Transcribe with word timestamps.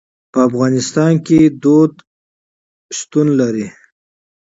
په 0.31 0.39
افغانستان 0.47 1.13
کې 1.25 1.39
کلتور 1.47 1.89
شتون 2.97 3.27
لري. 3.39 3.67